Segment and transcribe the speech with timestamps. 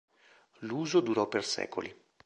[0.61, 1.95] L'uso durò per secoli.